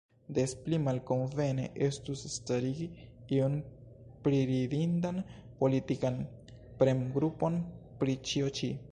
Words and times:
Des 0.35 0.53
pli 0.61 0.77
malkonvene 0.83 1.65
estus 1.87 2.23
starigi 2.35 2.87
iun 3.39 3.57
priridindan 4.27 5.19
politikan 5.59 6.17
premgrupon 6.81 7.61
pri 8.01 8.17
ĉio 8.31 8.49
ĉi. 8.61 8.71